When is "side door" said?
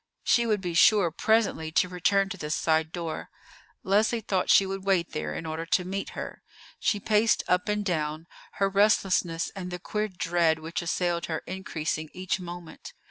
2.55-3.29